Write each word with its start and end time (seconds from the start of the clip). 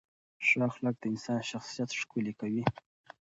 ښه 0.45 0.57
اخلاق 0.69 0.95
د 0.99 1.03
انسان 1.11 1.39
شخصیت 1.51 1.89
ښکلي 1.99 2.33
کوي. 2.39 2.63